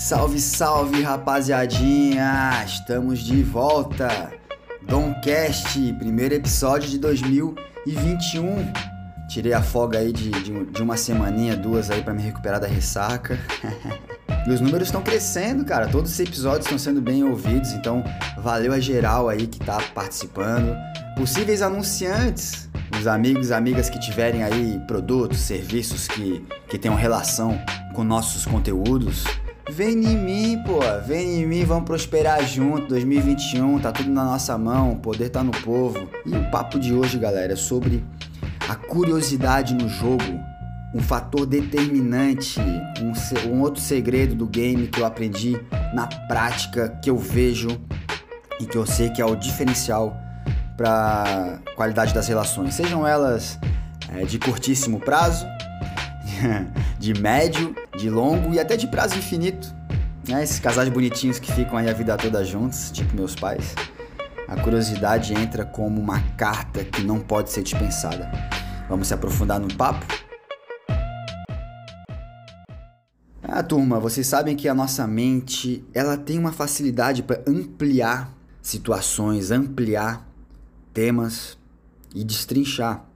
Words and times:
Salve, 0.00 0.40
salve, 0.40 1.02
rapaziadinha! 1.02 2.64
Estamos 2.64 3.18
de 3.18 3.42
volta! 3.42 4.32
Domcast, 4.80 5.78
primeiro 5.98 6.34
episódio 6.34 6.88
de 6.88 6.98
2021. 6.98 8.72
Tirei 9.28 9.52
a 9.52 9.62
folga 9.62 9.98
aí 9.98 10.10
de, 10.10 10.30
de, 10.30 10.64
de 10.64 10.82
uma 10.82 10.96
semaninha, 10.96 11.54
duas 11.54 11.90
aí 11.90 12.02
para 12.02 12.14
me 12.14 12.22
recuperar 12.22 12.58
da 12.58 12.66
ressaca. 12.66 13.38
e 14.48 14.50
os 14.50 14.62
números 14.62 14.88
estão 14.88 15.02
crescendo, 15.02 15.66
cara. 15.66 15.86
Todos 15.86 16.10
os 16.10 16.18
episódios 16.18 16.64
estão 16.64 16.78
sendo 16.78 17.02
bem 17.02 17.22
ouvidos, 17.22 17.72
então 17.72 18.02
valeu 18.38 18.72
a 18.72 18.80
geral 18.80 19.28
aí 19.28 19.46
que 19.46 19.58
tá 19.58 19.82
participando. 19.94 20.74
Possíveis 21.14 21.60
anunciantes, 21.60 22.70
os 22.98 23.06
amigos, 23.06 23.52
amigas 23.52 23.90
que 23.90 24.00
tiverem 24.00 24.42
aí 24.44 24.80
produtos, 24.86 25.40
serviços 25.40 26.08
que, 26.08 26.42
que 26.70 26.78
tenham 26.78 26.96
relação 26.96 27.60
com 27.94 28.02
nossos 28.02 28.46
conteúdos, 28.46 29.24
vem 29.70 30.04
em 30.04 30.16
mim, 30.16 30.62
pô, 30.64 30.80
vem 31.06 31.42
em 31.42 31.46
mim, 31.46 31.64
vamos 31.64 31.84
prosperar 31.84 32.44
junto. 32.46 32.88
2021 32.88 33.78
tá 33.78 33.92
tudo 33.92 34.10
na 34.10 34.24
nossa 34.24 34.58
mão, 34.58 34.92
o 34.92 34.96
poder 34.96 35.30
tá 35.30 35.42
no 35.42 35.52
povo. 35.52 36.08
E 36.26 36.36
o 36.36 36.50
papo 36.50 36.78
de 36.78 36.92
hoje, 36.92 37.18
galera, 37.18 37.52
é 37.52 37.56
sobre 37.56 38.04
a 38.68 38.74
curiosidade 38.74 39.74
no 39.74 39.88
jogo, 39.88 40.24
um 40.94 41.00
fator 41.00 41.46
determinante, 41.46 42.60
um, 43.00 43.50
um 43.50 43.60
outro 43.60 43.80
segredo 43.80 44.34
do 44.34 44.46
game 44.46 44.88
que 44.88 45.00
eu 45.00 45.06
aprendi 45.06 45.58
na 45.94 46.06
prática, 46.06 46.88
que 47.02 47.08
eu 47.08 47.16
vejo 47.16 47.68
e 48.60 48.66
que 48.66 48.76
eu 48.76 48.84
sei 48.84 49.10
que 49.10 49.22
é 49.22 49.24
o 49.24 49.34
diferencial 49.34 50.16
para 50.76 51.58
qualidade 51.76 52.12
das 52.14 52.26
relações, 52.26 52.74
sejam 52.74 53.06
elas 53.06 53.58
é, 54.14 54.24
de 54.24 54.38
curtíssimo 54.38 54.98
prazo, 54.98 55.46
de 57.00 57.18
médio, 57.18 57.74
de 57.96 58.10
longo 58.10 58.52
e 58.52 58.60
até 58.60 58.76
de 58.76 58.86
prazo 58.86 59.16
infinito. 59.16 59.74
Né? 60.28 60.42
Esses 60.42 60.60
casais 60.60 60.90
bonitinhos 60.90 61.38
que 61.38 61.50
ficam 61.50 61.78
aí 61.78 61.88
a 61.88 61.94
vida 61.94 62.14
toda 62.18 62.44
juntos, 62.44 62.90
tipo 62.90 63.16
meus 63.16 63.34
pais. 63.34 63.74
A 64.46 64.54
curiosidade 64.60 65.32
entra 65.32 65.64
como 65.64 65.98
uma 65.98 66.20
carta 66.36 66.84
que 66.84 67.02
não 67.02 67.18
pode 67.18 67.50
ser 67.50 67.62
dispensada. 67.62 68.30
Vamos 68.86 69.08
se 69.08 69.14
aprofundar 69.14 69.58
no 69.58 69.74
papo? 69.74 70.04
Ah, 73.42 73.62
turma, 73.62 73.98
vocês 73.98 74.26
sabem 74.26 74.54
que 74.54 74.68
a 74.68 74.74
nossa 74.74 75.06
mente, 75.06 75.82
ela 75.94 76.18
tem 76.18 76.38
uma 76.38 76.52
facilidade 76.52 77.22
para 77.22 77.42
ampliar 77.46 78.30
situações, 78.60 79.50
ampliar 79.50 80.28
temas 80.92 81.56
e 82.14 82.22
destrinchar. 82.22 83.09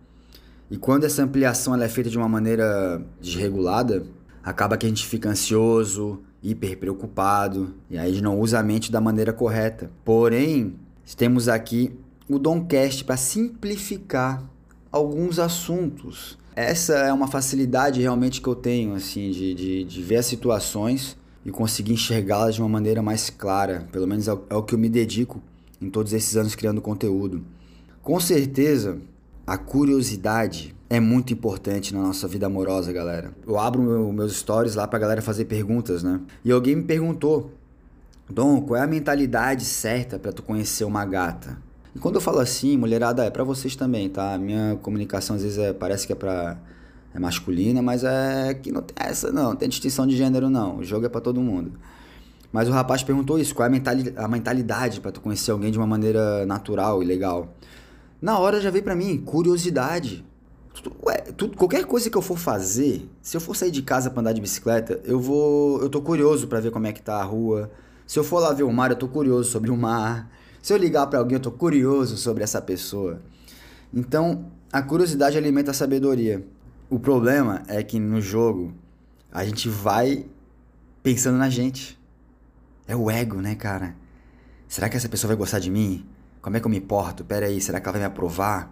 E 0.70 0.76
quando 0.76 1.04
essa 1.04 1.22
ampliação 1.22 1.74
ela 1.74 1.84
é 1.84 1.88
feita 1.88 2.10
de 2.10 2.16
uma 2.16 2.28
maneira 2.28 3.04
desregulada, 3.20 4.06
acaba 4.42 4.76
que 4.76 4.86
a 4.86 4.88
gente 4.88 5.06
fica 5.06 5.28
ansioso, 5.28 6.20
hiper 6.42 6.78
preocupado, 6.78 7.74
e 7.90 7.96
aí 7.96 8.08
a 8.08 8.12
gente 8.12 8.22
não 8.22 8.38
usa 8.38 8.58
a 8.58 8.62
mente 8.62 8.92
da 8.92 9.00
maneira 9.00 9.32
correta. 9.32 9.90
Porém, 10.04 10.74
temos 11.16 11.48
aqui 11.48 11.92
o 12.28 12.38
Domcast 12.38 13.04
para 13.04 13.16
simplificar 13.16 14.42
alguns 14.90 15.38
assuntos. 15.38 16.38
Essa 16.56 16.94
é 16.94 17.12
uma 17.12 17.26
facilidade 17.26 18.00
realmente 18.00 18.40
que 18.40 18.48
eu 18.48 18.54
tenho, 18.54 18.94
assim, 18.94 19.30
de, 19.30 19.54
de, 19.54 19.84
de 19.84 20.02
ver 20.02 20.16
as 20.16 20.26
situações 20.26 21.16
e 21.44 21.50
conseguir 21.50 21.92
enxergá-las 21.92 22.54
de 22.54 22.62
uma 22.62 22.68
maneira 22.68 23.02
mais 23.02 23.28
clara. 23.28 23.88
Pelo 23.90 24.06
menos 24.06 24.28
é 24.28 24.32
o, 24.32 24.42
é 24.48 24.54
o 24.54 24.62
que 24.62 24.74
eu 24.74 24.78
me 24.78 24.88
dedico 24.88 25.42
em 25.80 25.90
todos 25.90 26.12
esses 26.12 26.36
anos 26.36 26.54
criando 26.54 26.80
conteúdo. 26.80 27.44
Com 28.02 28.20
certeza, 28.20 28.98
a 29.46 29.58
curiosidade 29.58 30.74
é 30.88 31.00
muito 31.00 31.32
importante 31.32 31.92
na 31.94 32.00
nossa 32.00 32.26
vida 32.28 32.46
amorosa, 32.46 32.92
galera. 32.92 33.32
Eu 33.46 33.58
abro 33.58 33.82
meu, 33.82 34.12
meus 34.12 34.36
stories 34.36 34.74
lá 34.74 34.86
pra 34.86 34.98
galera 34.98 35.20
fazer 35.20 35.44
perguntas, 35.46 36.02
né? 36.02 36.20
E 36.44 36.52
alguém 36.52 36.76
me 36.76 36.84
perguntou, 36.84 37.50
Dom, 38.28 38.62
qual 38.62 38.80
é 38.80 38.82
a 38.82 38.86
mentalidade 38.86 39.64
certa 39.64 40.18
para 40.18 40.33
tu 40.33 40.42
conhecer 40.42 40.84
uma 40.84 41.04
gata? 41.04 41.58
E 41.94 41.98
quando 41.98 42.16
eu 42.16 42.20
falo 42.20 42.38
assim, 42.38 42.77
mulherada, 42.77 43.24
é 43.24 43.30
para 43.30 43.44
vocês 43.44 43.77
também, 43.77 44.08
tá? 44.08 44.34
A 44.34 44.38
minha 44.38 44.77
comunicação 44.83 45.36
às 45.36 45.42
vezes 45.42 45.58
é, 45.58 45.72
parece 45.72 46.06
que 46.06 46.12
é 46.12 46.16
pra 46.16 46.56
é 47.14 47.18
masculina, 47.20 47.80
mas 47.80 48.02
é 48.02 48.54
que 48.54 48.72
não 48.72 48.83
tem 48.83 48.96
essa 48.98 49.30
não, 49.30 49.50
não 49.50 49.56
tem 49.56 49.68
distinção 49.68 50.04
de 50.06 50.16
gênero 50.16 50.50
não. 50.50 50.78
O 50.78 50.84
jogo 50.84 51.06
é 51.06 51.08
para 51.08 51.20
todo 51.20 51.40
mundo. 51.40 51.72
Mas 52.50 52.68
o 52.68 52.72
rapaz 52.72 53.02
perguntou 53.02 53.38
isso, 53.38 53.54
qual 53.54 53.64
é 53.64 53.68
a 53.68 53.70
mentalidade, 53.70 54.16
a 54.16 54.28
mentalidade 54.28 55.00
para 55.00 55.12
tu 55.12 55.20
conhecer 55.20 55.50
alguém 55.50 55.70
de 55.70 55.78
uma 55.78 55.86
maneira 55.86 56.44
natural 56.46 57.02
e 57.02 57.06
legal? 57.06 57.54
Na 58.20 58.39
hora 58.39 58.61
já 58.61 58.70
veio 58.70 58.85
para 58.85 58.95
mim 58.95 59.19
curiosidade. 59.19 60.25
Ué, 61.07 61.17
tudo, 61.36 61.57
qualquer 61.57 61.85
coisa 61.85 62.11
que 62.11 62.17
eu 62.17 62.23
for 62.23 62.36
fazer, 62.36 63.08
se 63.23 63.36
eu 63.36 63.41
for 63.41 63.55
sair 63.55 63.70
de 63.70 63.83
casa 63.83 64.11
para 64.11 64.20
andar 64.20 64.33
de 64.33 64.41
bicicleta, 64.41 65.01
eu 65.05 65.20
vou, 65.20 65.80
eu 65.80 65.89
tô 65.89 66.02
curioso 66.02 66.48
para 66.48 66.61
ver 66.61 66.70
como 66.70 66.86
é 66.86 66.92
que 66.92 67.01
tá 67.01 67.20
a 67.20 67.23
rua. 67.23 67.70
Se 68.07 68.19
eu 68.19 68.25
for 68.25 68.41
lá 68.41 68.52
ver 68.52 68.64
o 68.64 68.73
mar, 68.73 68.91
eu 68.91 68.97
tô 68.97 69.08
curioso 69.08 69.51
sobre 69.51 69.70
o 69.70 69.77
mar. 69.77 70.30
Se 70.61 70.73
eu 70.73 70.77
ligar 70.77 71.07
para 71.07 71.19
alguém, 71.19 71.36
eu 71.36 71.42
tô 71.42 71.52
curioso 71.52 72.17
sobre 72.17 72.42
essa 72.42 72.61
pessoa. 72.61 73.20
Então, 73.92 74.51
a 74.73 74.83
curiosidade 74.83 75.39
alimenta 75.39 75.70
a 75.70 75.75
sabedoria. 75.75 76.45
O 76.91 76.98
problema 76.98 77.63
é 77.69 77.83
que 77.83 77.98
no 77.98 78.20
jogo 78.20 78.73
a 79.33 79.45
gente 79.45 79.69
vai 79.69 80.27
pensando 81.02 81.39
na 81.39 81.48
gente. 81.48 81.98
É 82.86 82.96
o 82.96 83.11
ego, 83.11 83.41
né, 83.41 83.55
cara? 83.55 83.95
Será 84.69 84.89
que 84.89 84.96
essa 84.96 85.08
pessoa 85.08 85.29
vai 85.29 85.36
gostar 85.36 85.58
de 85.58 85.70
mim? 85.70 86.05
Como 86.44 86.58
é 86.58 86.60
que 86.60 86.66
eu 86.66 86.70
me 86.70 86.78
porto? 86.78 87.24
Pera 87.24 87.46
aí, 87.46 87.58
será 87.58 87.80
que 87.80 87.88
ela 87.88 87.92
vai 87.92 88.02
me 88.02 88.06
aprovar? 88.06 88.70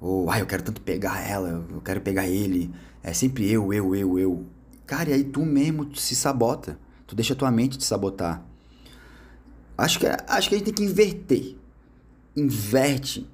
Ou, 0.00 0.30
ai, 0.30 0.40
eu 0.40 0.46
quero 0.46 0.62
tanto 0.62 0.80
pegar 0.80 1.20
ela, 1.20 1.62
eu 1.70 1.80
quero 1.82 2.00
pegar 2.00 2.26
ele. 2.26 2.72
É 3.02 3.12
sempre 3.12 3.52
eu, 3.52 3.70
eu, 3.70 3.94
eu, 3.94 4.18
eu. 4.18 4.46
Cara, 4.86 5.10
e 5.10 5.12
aí 5.12 5.22
tu 5.22 5.44
mesmo 5.44 5.94
se 5.94 6.16
sabota. 6.16 6.78
Tu 7.06 7.14
deixa 7.14 7.34
tua 7.34 7.50
mente 7.50 7.76
te 7.76 7.84
sabotar. 7.84 8.42
Acho 9.76 9.98
que, 9.98 10.06
acho 10.06 10.48
que 10.48 10.54
a 10.54 10.58
gente 10.58 10.72
tem 10.72 10.74
que 10.74 10.84
inverter. 10.84 11.54
Inverte 12.34 13.28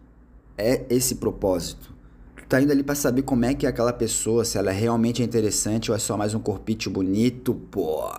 é 0.57 0.85
esse 0.91 1.15
propósito. 1.15 1.95
Tu 2.37 2.47
tá 2.49 2.61
indo 2.61 2.73
ali 2.73 2.83
para 2.83 2.97
saber 2.97 3.23
como 3.23 3.45
é 3.45 3.55
que 3.55 3.65
é 3.65 3.69
aquela 3.69 3.93
pessoa, 3.93 4.45
se 4.45 4.59
ela 4.59 4.73
realmente 4.73 5.23
é 5.23 5.25
interessante 5.25 5.89
ou 5.89 5.97
é 5.97 6.01
só 6.01 6.17
mais 6.17 6.35
um 6.35 6.41
corpite 6.41 6.91
bonito, 6.91 7.55
pô 7.55 8.11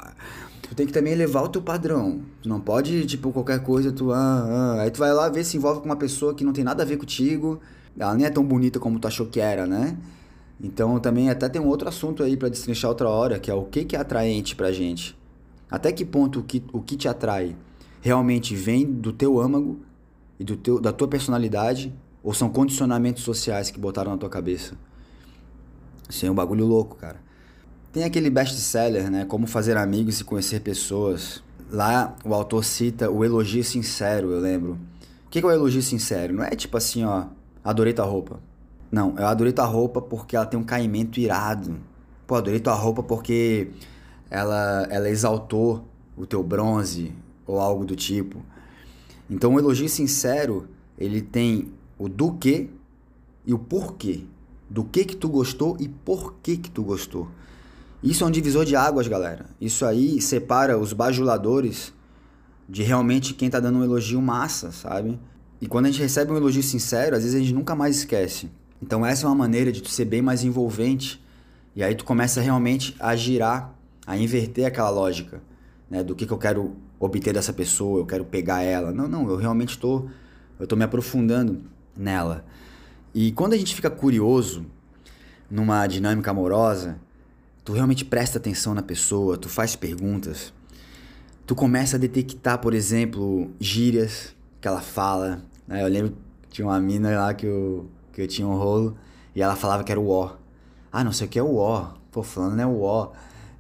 tu 0.70 0.76
tem 0.76 0.86
que 0.86 0.94
também 0.94 1.14
elevar 1.14 1.44
o 1.44 1.50
teu 1.50 1.64
padrão. 1.64 2.22
Tu 2.44 2.48
não 2.48 2.62
pode, 2.62 3.04
tipo, 3.08 3.32
qualquer 3.32 3.64
coisa, 3.64 3.92
tu. 3.92 4.14
Ah, 4.14 4.76
ah. 4.78 4.82
Aí 4.84 4.92
tu 4.92 5.00
vai 5.00 5.12
lá 5.12 5.28
ver 5.28 5.44
se 5.44 5.58
envolve 5.58 5.80
com 5.80 5.88
uma 5.88 5.96
pessoa 5.96 6.36
que 6.36 6.44
não 6.44 6.54
tem 6.54 6.64
nada 6.64 6.84
a 6.84 6.86
ver 6.86 6.98
contigo. 6.98 7.60
Ela 7.98 8.14
nem 8.14 8.28
é 8.28 8.30
tão 8.30 8.44
bonita 8.44 8.80
como 8.80 9.00
tu 9.00 9.08
achou 9.08 9.26
que 9.26 9.40
era, 9.40 9.66
né? 9.66 9.98
Então 10.62 11.00
também 11.00 11.30
até 11.30 11.50
tem 11.50 11.60
um 11.60 11.66
outro 11.66 11.90
assunto 11.90 12.22
aí 12.22 12.38
para 12.38 12.50
destrinchar 12.50 12.90
outra 12.90 13.10
hora, 13.10 13.40
que 13.40 13.50
é 13.50 13.54
o 13.54 13.64
que, 13.64 13.84
que 13.84 13.96
é 13.96 14.00
atraente 14.00 14.56
pra 14.56 14.72
gente. 14.72 15.18
Até 15.72 15.92
que 15.92 16.06
ponto 16.06 16.40
o 16.42 16.44
que, 16.44 16.64
o 16.72 16.82
que 16.82 16.96
te 16.96 17.08
atrai 17.08 17.56
realmente 18.00 18.56
vem 18.56 18.86
do 18.86 19.12
teu 19.12 19.40
âmago 19.40 19.80
e 20.40 20.44
do 20.44 20.56
teu, 20.56 20.80
da 20.80 20.94
tua 20.94 21.08
personalidade 21.08 21.92
ou 22.24 22.34
são 22.34 22.48
condicionamentos 22.50 23.24
sociais 23.24 23.72
que 23.72 23.80
botaram 23.80 24.12
na 24.12 24.18
tua 24.18 24.30
cabeça? 24.30 24.76
Isso 26.08 26.26
é 26.26 26.32
um 26.32 26.36
bagulho 26.36 26.66
louco, 26.66 26.96
cara. 26.96 27.28
Tem 27.92 28.04
aquele 28.04 28.30
best-seller, 28.30 29.10
né? 29.10 29.26
Como 29.26 29.48
fazer 29.48 29.76
amigos 29.76 30.20
e 30.20 30.24
conhecer 30.24 30.60
pessoas. 30.60 31.42
Lá 31.72 32.16
o 32.24 32.36
autor 32.36 32.64
cita 32.64 33.10
o 33.10 33.26
elogio 33.26 33.64
sincero, 33.64 34.32
eu 34.32 34.40
lembro. 34.40 34.78
O 35.26 35.30
que 35.30 35.40
é 35.40 35.46
o 35.46 35.50
elogio 35.50 35.82
sincero? 35.82 36.34
Não 36.34 36.44
é 36.44 36.52
tipo 36.52 36.78
assim, 36.78 37.04
ó, 37.04 37.26
adorei 37.64 37.92
tua 37.92 38.06
roupa. 38.06 38.40
Não, 38.92 39.16
eu 39.18 39.26
adorei 39.26 39.52
tua 39.52 39.66
roupa 39.66 40.00
porque 40.02 40.36
ela 40.36 40.46
tem 40.46 40.60
um 40.60 40.64
caimento 40.64 41.20
irado. 41.20 41.78
Pô, 42.28 42.36
adorei 42.36 42.60
tua 42.60 42.76
roupa 42.76 43.02
porque 43.02 43.72
ela, 44.30 44.88
ela 44.92 45.10
exaltou 45.10 45.84
o 46.16 46.28
teu 46.28 46.44
bronze 46.44 47.12
ou 47.46 47.60
algo 47.60 47.86
do 47.86 47.96
tipo. 47.96 48.44
Então 49.28 49.56
o 49.56 49.60
elogio 49.60 49.90
sincero, 49.90 50.68
ele 50.96 51.22
tem 51.22 51.72
o 51.98 52.08
do 52.08 52.34
que 52.34 52.70
e 53.46 53.54
o 53.54 53.58
porquê. 53.58 54.26
Do 54.70 54.84
que 54.84 55.06
que 55.06 55.16
tu 55.16 55.28
gostou 55.28 55.76
e 55.80 55.88
por 55.88 56.36
que 56.44 56.56
que 56.56 56.70
tu 56.70 56.84
gostou. 56.84 57.28
Isso 58.02 58.24
é 58.24 58.28
um 58.28 58.32
divisor 58.32 58.66
de 58.66 58.76
águas, 58.76 59.08
galera. 59.08 59.46
Isso 59.60 59.86
aí 59.86 60.22
separa 60.22 60.78
os 60.78 60.94
bajuladores 60.94 61.94
de 62.68 62.84
realmente 62.84 63.34
quem 63.34 63.50
tá 63.50 63.60
dando 63.60 63.80
um 63.80 63.84
elogio 63.84 64.22
massa, 64.22 64.72
sabe? 64.72 65.20
E 65.60 65.68
quando 65.68 65.86
a 65.86 65.92
gente 65.92 66.02
recebe 66.02 66.32
um 66.32 66.38
elogio 66.38 66.64
sincero, 66.64 67.16
às 67.16 67.24
vezes 67.24 67.36
a 67.36 67.40
gente 67.40 67.54
nunca 67.54 67.76
mais 67.76 67.98
esquece. 67.98 68.50
Então 68.82 69.06
essa 69.06 69.26
é 69.26 69.30
uma 69.30 69.36
maneira 69.36 69.72
de 69.72 69.82
tu 69.82 69.90
ser 69.90 70.06
bem 70.06 70.22
mais 70.22 70.44
envolvente 70.44 71.22
e 71.76 71.84
aí 71.84 71.94
tu 71.96 72.06
começa 72.06 72.40
realmente 72.40 72.96
a 73.00 73.16
girar, 73.16 73.76
a 74.08 74.18
inverter 74.18 74.66
aquela 74.66 74.90
lógica, 74.90 75.42
né, 75.90 76.04
do 76.04 76.16
que, 76.16 76.26
que 76.26 76.32
eu 76.32 76.38
quero 76.38 76.76
obter 77.00 77.34
dessa 77.34 77.52
pessoa, 77.52 78.00
eu 78.00 78.06
quero 78.06 78.24
pegar 78.24 78.62
ela. 78.62 78.92
Não, 78.92 79.08
não, 79.08 79.30
eu 79.30 79.36
realmente 79.36 79.78
tô 79.78 80.08
eu 80.60 80.68
tô 80.68 80.76
me 80.76 80.84
aprofundando 80.84 81.62
nela. 81.96 82.46
E 83.14 83.32
quando 83.32 83.54
a 83.54 83.58
gente 83.58 83.74
fica 83.74 83.90
curioso 83.90 84.66
numa 85.50 85.88
dinâmica 85.88 86.32
amorosa, 86.32 87.00
tu 87.70 87.74
realmente 87.74 88.04
presta 88.04 88.40
atenção 88.40 88.74
na 88.74 88.82
pessoa, 88.82 89.38
tu 89.38 89.48
faz 89.48 89.76
perguntas, 89.76 90.52
tu 91.46 91.54
começa 91.54 91.98
a 91.98 92.00
detectar, 92.00 92.58
por 92.58 92.74
exemplo, 92.74 93.52
gírias 93.60 94.36
que 94.60 94.68
ela 94.68 94.82
fala. 94.82 95.44
Né? 95.68 95.84
Eu 95.84 95.88
lembro 95.88 96.18
tinha 96.50 96.66
uma 96.66 96.80
mina 96.80 97.16
lá 97.16 97.32
que 97.32 97.46
eu, 97.46 97.86
que 98.12 98.24
eu 98.24 98.28
tinha 98.28 98.48
um 98.48 98.58
rolo 98.58 98.98
e 99.36 99.42
ela 99.44 99.56
falava 99.56 99.84
que 99.84 99.92
era 99.92 100.02
o 100.02 100.10
ó. 100.10 100.32
Ah, 100.92 101.04
não 101.04 101.12
sei 101.12 101.28
o 101.28 101.30
que 101.30 101.38
é 101.38 101.44
o 101.44 101.58
ó. 101.58 101.92
Pô, 102.12 102.24
falando 102.24 102.60
é 102.60 102.66
o 102.66 102.82
ó. 102.82 103.12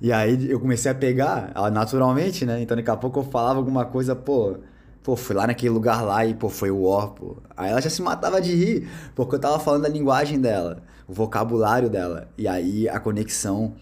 E 0.01 0.11
aí 0.11 0.49
eu 0.49 0.59
comecei 0.59 0.89
a 0.89 0.95
pegar, 0.95 1.53
naturalmente, 1.71 2.47
né? 2.47 2.63
Então 2.63 2.75
daqui 2.75 2.89
a 2.89 2.97
pouco 2.97 3.19
eu 3.19 3.23
falava 3.25 3.59
alguma 3.59 3.85
coisa, 3.85 4.15
pô, 4.15 4.57
pô, 5.03 5.15
fui 5.15 5.35
lá 5.35 5.45
naquele 5.45 5.69
lugar 5.69 6.01
lá 6.01 6.25
e, 6.25 6.33
pô, 6.33 6.49
foi 6.49 6.71
o 6.71 6.81
War, 6.81 7.09
pô. 7.09 7.37
Aí 7.55 7.69
ela 7.69 7.79
já 7.79 7.91
se 7.91 8.01
matava 8.01 8.41
de 8.41 8.55
rir, 8.55 8.89
porque 9.13 9.35
eu 9.35 9.39
tava 9.39 9.59
falando 9.59 9.85
a 9.85 9.89
linguagem 9.89 10.41
dela, 10.41 10.81
o 11.07 11.13
vocabulário 11.13 11.91
dela. 11.91 12.27
E 12.35 12.47
aí 12.47 12.89
a 12.89 12.99
conexão 12.99 13.75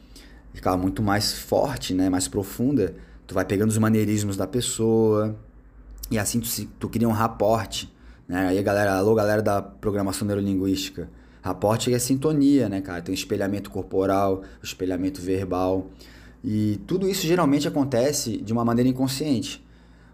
ficava 0.57 0.75
muito 0.75 1.01
mais 1.01 1.33
forte, 1.33 1.93
né? 1.93 2.09
Mais 2.09 2.27
profunda. 2.27 2.95
Tu 3.25 3.33
vai 3.33 3.45
pegando 3.45 3.69
os 3.69 3.77
maneirismos 3.77 4.35
da 4.35 4.47
pessoa, 4.47 5.37
e 6.09 6.17
assim 6.17 6.39
tu, 6.39 6.47
tu 6.79 6.89
cria 6.89 7.07
um 7.07 7.11
raporte, 7.11 7.93
né? 8.27 8.47
Aí 8.47 8.57
a 8.57 8.61
galera, 8.61 8.95
alô 8.95 9.13
galera 9.13 9.41
da 9.41 9.61
programação 9.61 10.27
neurolinguística, 10.27 11.09
raporte 11.41 11.93
é 11.93 11.99
sintonia, 11.99 12.67
né, 12.67 12.81
cara? 12.81 13.01
Tem 13.01 13.13
espelhamento 13.13 13.69
corporal, 13.69 14.43
espelhamento 14.63 15.21
verbal. 15.21 15.89
E 16.43 16.79
tudo 16.87 17.07
isso 17.07 17.27
geralmente 17.27 17.67
acontece 17.67 18.37
de 18.37 18.51
uma 18.53 18.65
maneira 18.65 18.89
inconsciente. 18.89 19.65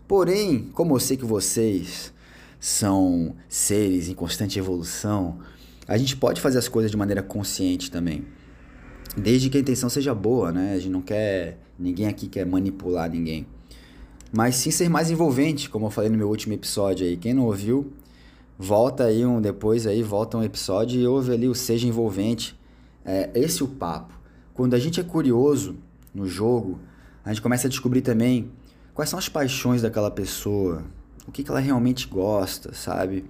Porém, 0.07 0.69
como 0.73 0.95
eu 0.95 0.99
sei 0.99 1.15
que 1.15 1.25
vocês 1.25 2.13
são 2.59 3.35
seres 3.47 4.09
em 4.09 4.13
constante 4.13 4.59
evolução, 4.59 5.39
a 5.87 5.97
gente 5.97 6.15
pode 6.15 6.41
fazer 6.41 6.57
as 6.57 6.67
coisas 6.67 6.89
de 6.89 6.97
maneira 6.97 7.21
consciente 7.21 7.91
também. 7.91 8.25
Desde 9.15 9.49
que 9.49 9.57
a 9.57 9.61
intenção 9.61 9.89
seja 9.89 10.13
boa, 10.13 10.51
né? 10.51 10.73
A 10.73 10.79
gente 10.79 10.91
não 10.91 11.01
quer. 11.01 11.59
Ninguém 11.77 12.07
aqui 12.07 12.27
quer 12.27 12.45
manipular 12.45 13.09
ninguém 13.09 13.47
mas 14.33 14.55
sim 14.55 14.71
ser 14.71 14.89
mais 14.89 15.11
envolvente, 15.11 15.69
como 15.69 15.85
eu 15.85 15.91
falei 15.91 16.09
no 16.09 16.17
meu 16.17 16.27
último 16.27 16.55
episódio 16.55 17.05
aí. 17.05 17.15
Quem 17.15 17.35
não 17.35 17.45
ouviu, 17.45 17.93
volta 18.57 19.03
aí 19.03 19.23
um 19.23 19.39
depois 19.39 19.85
aí, 19.85 20.01
volta 20.01 20.39
um 20.39 20.43
episódio 20.43 20.99
e 20.99 21.05
ouve 21.05 21.31
ali 21.31 21.47
o 21.47 21.53
seja 21.53 21.87
envolvente. 21.87 22.59
É 23.05 23.29
esse 23.35 23.61
é 23.61 23.65
o 23.65 23.67
papo. 23.67 24.11
Quando 24.55 24.73
a 24.73 24.79
gente 24.79 24.99
é 24.99 25.03
curioso 25.03 25.75
no 26.11 26.27
jogo, 26.27 26.79
a 27.23 27.29
gente 27.29 27.43
começa 27.43 27.67
a 27.67 27.69
descobrir 27.69 28.01
também 28.01 28.51
quais 28.95 29.07
são 29.07 29.19
as 29.19 29.29
paixões 29.29 29.83
daquela 29.83 30.09
pessoa, 30.09 30.83
o 31.27 31.31
que, 31.31 31.43
que 31.43 31.51
ela 31.51 31.59
realmente 31.59 32.07
gosta, 32.07 32.73
sabe? 32.73 33.25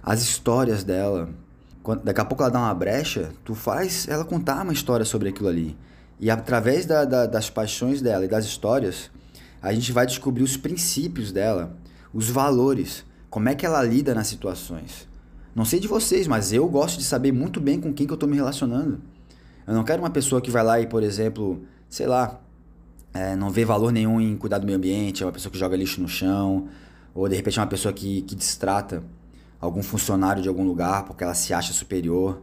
As 0.00 0.22
histórias 0.22 0.84
dela. 0.84 1.28
Quando, 1.86 2.02
daqui 2.02 2.20
a 2.20 2.24
pouco 2.24 2.42
ela 2.42 2.50
dá 2.50 2.58
uma 2.58 2.74
brecha, 2.74 3.30
tu 3.44 3.54
faz 3.54 4.08
ela 4.08 4.24
contar 4.24 4.60
uma 4.64 4.72
história 4.72 5.06
sobre 5.06 5.28
aquilo 5.28 5.46
ali. 5.46 5.78
E 6.18 6.28
através 6.28 6.84
da, 6.84 7.04
da, 7.04 7.26
das 7.26 7.48
paixões 7.48 8.02
dela 8.02 8.24
e 8.24 8.28
das 8.28 8.44
histórias, 8.44 9.08
a 9.62 9.72
gente 9.72 9.92
vai 9.92 10.04
descobrir 10.04 10.42
os 10.42 10.56
princípios 10.56 11.30
dela, 11.30 11.76
os 12.12 12.28
valores, 12.28 13.04
como 13.30 13.48
é 13.48 13.54
que 13.54 13.64
ela 13.64 13.80
lida 13.84 14.16
nas 14.16 14.26
situações. 14.26 15.06
Não 15.54 15.64
sei 15.64 15.78
de 15.78 15.86
vocês, 15.86 16.26
mas 16.26 16.52
eu 16.52 16.68
gosto 16.68 16.98
de 16.98 17.04
saber 17.04 17.30
muito 17.30 17.60
bem 17.60 17.80
com 17.80 17.94
quem 17.94 18.04
que 18.04 18.12
eu 18.12 18.16
estou 18.16 18.28
me 18.28 18.34
relacionando. 18.34 19.00
Eu 19.64 19.72
não 19.72 19.84
quero 19.84 20.02
uma 20.02 20.10
pessoa 20.10 20.40
que 20.40 20.50
vai 20.50 20.64
lá 20.64 20.80
e, 20.80 20.88
por 20.88 21.04
exemplo, 21.04 21.62
sei 21.88 22.08
lá, 22.08 22.40
é, 23.14 23.36
não 23.36 23.48
vê 23.48 23.64
valor 23.64 23.92
nenhum 23.92 24.20
em 24.20 24.36
cuidar 24.36 24.58
do 24.58 24.66
meio 24.66 24.76
ambiente, 24.76 25.22
é 25.22 25.26
uma 25.26 25.30
pessoa 25.30 25.52
que 25.52 25.58
joga 25.58 25.76
lixo 25.76 26.00
no 26.00 26.08
chão, 26.08 26.66
ou 27.14 27.28
de 27.28 27.36
repente 27.36 27.60
é 27.60 27.62
uma 27.62 27.68
pessoa 27.68 27.92
que, 27.92 28.22
que 28.22 28.34
distrata 28.34 29.04
algum 29.60 29.82
funcionário 29.82 30.42
de 30.42 30.48
algum 30.48 30.64
lugar 30.64 31.04
porque 31.04 31.24
ela 31.24 31.34
se 31.34 31.52
acha 31.52 31.72
superior. 31.72 32.42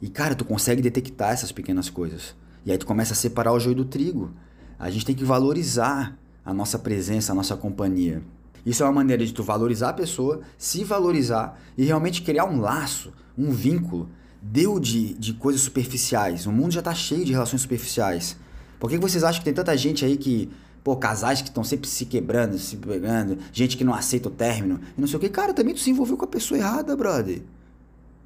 E 0.00 0.08
cara, 0.08 0.34
tu 0.34 0.44
consegue 0.44 0.80
detectar 0.80 1.32
essas 1.32 1.52
pequenas 1.52 1.90
coisas. 1.90 2.34
E 2.64 2.72
aí 2.72 2.78
tu 2.78 2.86
começa 2.86 3.12
a 3.12 3.16
separar 3.16 3.52
o 3.52 3.60
joio 3.60 3.76
do 3.76 3.84
trigo. 3.84 4.32
A 4.78 4.90
gente 4.90 5.04
tem 5.04 5.14
que 5.14 5.24
valorizar 5.24 6.16
a 6.44 6.54
nossa 6.54 6.78
presença, 6.78 7.32
a 7.32 7.34
nossa 7.34 7.56
companhia. 7.56 8.22
Isso 8.64 8.82
é 8.82 8.86
uma 8.86 8.92
maneira 8.92 9.24
de 9.24 9.32
tu 9.32 9.42
valorizar 9.42 9.90
a 9.90 9.92
pessoa, 9.92 10.40
se 10.56 10.84
valorizar 10.84 11.58
e 11.76 11.84
realmente 11.84 12.22
criar 12.22 12.44
um 12.44 12.60
laço, 12.60 13.12
um 13.36 13.50
vínculo. 13.50 14.08
Deu 14.40 14.78
de, 14.78 15.14
de 15.14 15.32
coisas 15.32 15.62
superficiais. 15.62 16.46
O 16.46 16.52
mundo 16.52 16.72
já 16.72 16.80
está 16.80 16.94
cheio 16.94 17.24
de 17.24 17.32
relações 17.32 17.62
superficiais. 17.62 18.36
Por 18.78 18.88
que 18.88 18.98
vocês 18.98 19.24
acham 19.24 19.40
que 19.40 19.44
tem 19.44 19.54
tanta 19.54 19.76
gente 19.76 20.04
aí 20.04 20.16
que. 20.16 20.50
Pô, 20.82 20.96
casais 20.96 21.42
que 21.42 21.48
estão 21.48 21.64
sempre 21.64 21.88
se 21.88 22.06
quebrando, 22.06 22.58
se 22.58 22.76
pegando, 22.76 23.38
gente 23.52 23.76
que 23.76 23.84
não 23.84 23.94
aceita 23.94 24.28
o 24.28 24.32
término 24.32 24.80
e 24.96 25.00
não 25.00 25.08
sei 25.08 25.16
o 25.16 25.20
que. 25.20 25.28
Cara, 25.28 25.52
também 25.52 25.74
tu 25.74 25.80
se 25.80 25.90
envolveu 25.90 26.16
com 26.16 26.24
a 26.24 26.28
pessoa 26.28 26.58
errada, 26.58 26.96
brother. 26.96 27.42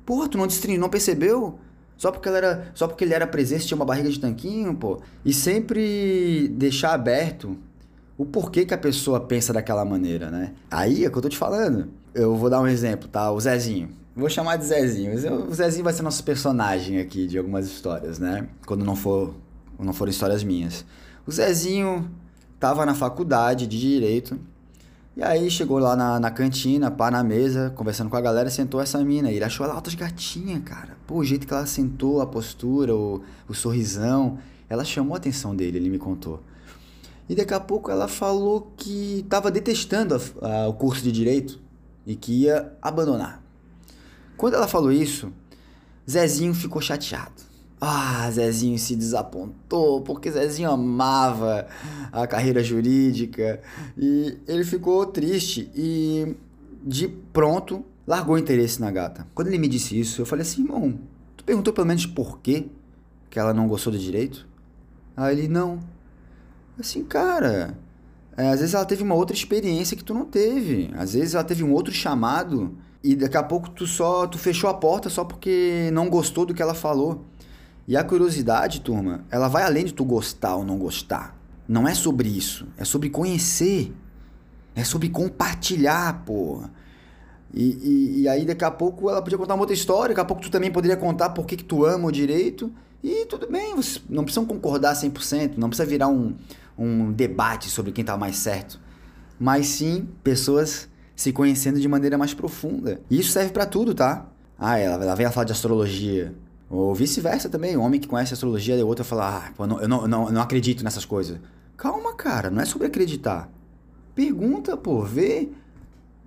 Porra, 0.04 0.28
tu 0.28 0.38
não 0.38 0.46
destrinhou, 0.46 0.80
não 0.80 0.88
percebeu? 0.88 1.58
Só 1.96 2.10
porque, 2.10 2.28
ela 2.28 2.38
era, 2.38 2.72
só 2.74 2.88
porque 2.88 3.04
ele 3.04 3.14
era 3.14 3.26
presente 3.26 3.66
tinha 3.66 3.76
uma 3.76 3.84
barriga 3.84 4.10
de 4.10 4.18
tanquinho, 4.18 4.74
pô. 4.74 5.00
E 5.24 5.32
sempre 5.32 6.48
deixar 6.48 6.94
aberto 6.94 7.56
o 8.18 8.24
porquê 8.24 8.64
que 8.64 8.74
a 8.74 8.78
pessoa 8.78 9.20
pensa 9.20 9.52
daquela 9.52 9.84
maneira, 9.84 10.30
né? 10.30 10.52
Aí 10.70 11.04
é 11.04 11.08
o 11.08 11.12
que 11.12 11.18
eu 11.18 11.22
tô 11.22 11.28
te 11.28 11.38
falando. 11.38 11.88
Eu 12.14 12.36
vou 12.36 12.50
dar 12.50 12.60
um 12.60 12.66
exemplo, 12.66 13.08
tá? 13.08 13.30
O 13.30 13.40
Zezinho. 13.40 13.90
Vou 14.14 14.28
chamar 14.28 14.56
de 14.56 14.66
Zezinho. 14.66 15.14
O 15.48 15.54
Zezinho 15.54 15.84
vai 15.84 15.92
ser 15.92 16.02
nosso 16.02 16.22
personagem 16.24 16.98
aqui 16.98 17.26
de 17.26 17.38
algumas 17.38 17.66
histórias, 17.66 18.18
né? 18.18 18.48
Quando 18.66 18.84
não 18.84 18.94
for 18.94 19.34
não 19.78 19.92
forem 19.92 20.12
histórias 20.12 20.44
minhas. 20.44 20.84
O 21.26 21.32
Zezinho 21.32 22.10
tava 22.62 22.86
na 22.86 22.94
faculdade 22.94 23.66
de 23.66 23.76
Direito. 23.76 24.38
E 25.16 25.22
aí 25.22 25.50
chegou 25.50 25.80
lá 25.80 25.96
na, 25.96 26.20
na 26.20 26.30
cantina, 26.30 26.92
pá 26.92 27.10
na 27.10 27.24
mesa, 27.24 27.70
conversando 27.74 28.08
com 28.08 28.16
a 28.16 28.20
galera, 28.20 28.48
sentou 28.50 28.80
essa 28.80 29.04
mina. 29.04 29.32
E 29.32 29.34
ele 29.34 29.44
achou 29.44 29.66
ela 29.66 29.74
altas 29.74 29.96
gatinha, 29.96 30.60
cara. 30.60 30.96
Pô, 31.04 31.16
o 31.16 31.24
jeito 31.24 31.44
que 31.44 31.52
ela 31.52 31.66
sentou, 31.66 32.20
a 32.20 32.26
postura, 32.26 32.94
o, 32.94 33.20
o 33.48 33.52
sorrisão. 33.52 34.38
Ela 34.68 34.84
chamou 34.84 35.14
a 35.14 35.16
atenção 35.16 35.56
dele, 35.56 35.76
ele 35.78 35.90
me 35.90 35.98
contou. 35.98 36.40
E 37.28 37.34
daqui 37.34 37.52
a 37.52 37.58
pouco 37.58 37.90
ela 37.90 38.06
falou 38.06 38.72
que 38.76 39.22
estava 39.24 39.50
detestando 39.50 40.14
a, 40.40 40.46
a, 40.46 40.68
o 40.68 40.74
curso 40.74 41.02
de 41.02 41.10
direito 41.10 41.60
e 42.06 42.14
que 42.14 42.42
ia 42.42 42.72
abandonar. 42.80 43.42
Quando 44.36 44.54
ela 44.54 44.68
falou 44.68 44.92
isso, 44.92 45.32
Zezinho 46.08 46.54
ficou 46.54 46.80
chateado. 46.80 47.42
Ah, 47.84 48.30
Zezinho 48.30 48.78
se 48.78 48.94
desapontou 48.94 50.02
porque 50.02 50.30
Zezinho 50.30 50.70
amava 50.70 51.66
a 52.12 52.26
carreira 52.28 52.62
jurídica 52.62 53.60
e 53.98 54.38
ele 54.46 54.64
ficou 54.64 55.04
triste 55.06 55.68
e 55.74 56.36
de 56.84 57.08
pronto 57.08 57.84
largou 58.06 58.36
o 58.36 58.38
interesse 58.38 58.80
na 58.80 58.90
gata. 58.90 59.26
Quando 59.34 59.48
ele 59.48 59.58
me 59.58 59.66
disse 59.66 59.98
isso, 59.98 60.22
eu 60.22 60.26
falei 60.26 60.42
assim, 60.42 60.62
irmão, 60.62 60.96
tu 61.36 61.42
perguntou 61.42 61.72
pelo 61.72 61.86
menos 61.86 62.06
por 62.06 62.38
quê 62.38 62.66
que 63.28 63.38
ela 63.38 63.52
não 63.52 63.66
gostou 63.66 63.92
do 63.92 63.98
direito? 63.98 64.46
Aí 65.16 65.36
ele, 65.36 65.48
não, 65.48 65.80
Assim, 66.78 67.04
cara, 67.04 67.78
é, 68.36 68.48
às 68.48 68.60
vezes 68.60 68.74
ela 68.74 68.84
teve 68.84 69.02
uma 69.02 69.14
outra 69.14 69.36
experiência 69.36 69.96
que 69.96 70.02
tu 70.02 70.14
não 70.14 70.24
teve. 70.24 70.90
Às 70.96 71.14
vezes 71.14 71.34
ela 71.34 71.44
teve 71.44 71.62
um 71.62 71.72
outro 71.72 71.92
chamado 71.92 72.76
e 73.04 73.14
daqui 73.14 73.36
a 73.36 73.42
pouco 73.42 73.70
tu 73.70 73.86
só 73.86 74.26
tu 74.26 74.38
fechou 74.38 74.70
a 74.70 74.74
porta 74.74 75.08
só 75.10 75.24
porque 75.24 75.90
não 75.92 76.08
gostou 76.08 76.46
do 76.46 76.54
que 76.54 76.62
ela 76.62 76.74
falou. 76.74 77.24
E 77.92 77.96
a 77.96 78.02
curiosidade, 78.02 78.80
turma, 78.80 79.22
ela 79.30 79.48
vai 79.48 79.64
além 79.64 79.84
de 79.84 79.92
tu 79.92 80.02
gostar 80.02 80.56
ou 80.56 80.64
não 80.64 80.78
gostar. 80.78 81.36
Não 81.68 81.86
é 81.86 81.92
sobre 81.92 82.26
isso, 82.26 82.66
é 82.78 82.86
sobre 82.86 83.10
conhecer. 83.10 83.92
É 84.74 84.82
sobre 84.82 85.10
compartilhar, 85.10 86.24
porra. 86.24 86.70
E, 87.52 87.62
e, 87.62 88.20
e, 88.22 88.28
aí 88.28 88.46
daqui 88.46 88.64
a 88.64 88.70
pouco 88.70 89.10
ela 89.10 89.20
podia 89.20 89.36
contar 89.36 89.52
uma 89.52 89.60
outra 89.64 89.74
história, 89.74 90.14
daqui 90.14 90.22
a 90.22 90.24
pouco 90.24 90.40
tu 90.40 90.50
também 90.50 90.72
poderia 90.72 90.96
contar 90.96 91.28
por 91.28 91.44
que, 91.44 91.54
que 91.54 91.64
tu 91.64 91.84
ama 91.84 92.08
o 92.08 92.10
direito. 92.10 92.72
E 93.04 93.26
tudo 93.26 93.46
bem, 93.46 93.76
vocês 93.76 94.02
não 94.08 94.24
precisam 94.24 94.46
concordar 94.46 94.94
100%, 94.94 95.58
não 95.58 95.68
precisa 95.68 95.86
virar 95.86 96.08
um, 96.08 96.34
um 96.78 97.12
debate 97.12 97.68
sobre 97.68 97.92
quem 97.92 98.00
está 98.00 98.16
mais 98.16 98.36
certo, 98.36 98.80
mas 99.38 99.66
sim 99.66 100.08
pessoas 100.24 100.88
se 101.14 101.30
conhecendo 101.30 101.78
de 101.78 101.86
maneira 101.86 102.16
mais 102.16 102.32
profunda. 102.32 103.02
E 103.10 103.20
isso 103.20 103.32
serve 103.32 103.52
para 103.52 103.66
tudo, 103.66 103.92
tá? 103.92 104.28
Ah, 104.58 104.78
ela, 104.78 105.04
ela 105.04 105.14
vem 105.14 105.26
a 105.26 105.30
falar 105.30 105.44
de 105.44 105.52
astrologia. 105.52 106.34
Ou 106.72 106.94
vice-versa 106.94 107.50
também. 107.50 107.76
Um 107.76 107.82
homem 107.82 108.00
que 108.00 108.08
conhece 108.08 108.32
astrologia 108.32 108.74
e 108.74 108.82
o 108.82 108.86
outro 108.86 109.04
fala, 109.04 109.36
ah, 109.36 109.52
pô, 109.54 109.66
não, 109.66 109.78
eu, 109.78 109.86
não, 109.86 110.08
não, 110.08 110.32
não 110.32 110.40
acredito 110.40 110.82
nessas 110.82 111.04
coisas. 111.04 111.38
Calma, 111.76 112.14
cara, 112.14 112.50
não 112.50 112.62
é 112.62 112.64
sobre 112.64 112.86
acreditar. 112.86 113.52
Pergunta, 114.14 114.74
pô, 114.74 115.02
vê. 115.02 115.50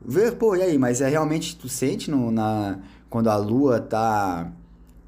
Vê, 0.05 0.31
pô, 0.31 0.55
e 0.55 0.61
aí, 0.61 0.77
mas 0.77 1.01
é 1.01 1.09
realmente 1.09 1.55
tu 1.57 1.67
sente 1.67 2.11
no, 2.11 2.29
na, 2.29 2.77
quando 3.09 3.27
a 3.27 3.37
lua 3.37 3.79
tá 3.79 4.51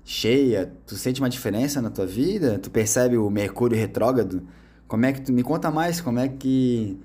cheia, 0.03 0.73
tu 0.87 0.95
sente 0.95 1.21
uma 1.21 1.29
diferença 1.29 1.83
na 1.83 1.91
tua 1.91 2.07
vida? 2.07 2.57
Tu 2.57 2.71
percebe 2.71 3.15
o 3.15 3.29
Mercúrio 3.29 3.77
retrógrado? 3.77 4.41
Como 4.87 5.05
é 5.05 5.13
que 5.13 5.21
tu 5.21 5.31
me 5.31 5.43
conta 5.43 5.69
mais 5.69 6.01
como 6.01 6.17
é 6.17 6.27
que 6.27 6.97